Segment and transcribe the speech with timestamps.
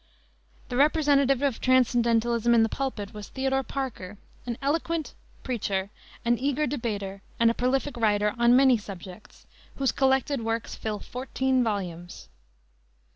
[0.69, 5.91] The representative of transcendentalism in the pulpit was Theodore Parker, an eloquent preacher,
[6.25, 9.45] an eager debater and a prolific writer on many subjects,
[9.75, 12.29] whose collected works fill fourteen volumes.